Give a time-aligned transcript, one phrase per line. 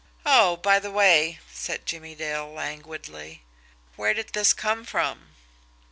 [0.25, 3.43] "Oh, by the way," said Jimmie Dale languidly,
[3.95, 5.35] "where did this come from?"